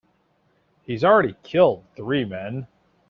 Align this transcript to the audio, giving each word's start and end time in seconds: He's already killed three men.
He's 0.81 1.03
already 1.03 1.35
killed 1.43 1.83
three 1.95 2.25
men. 2.25 2.65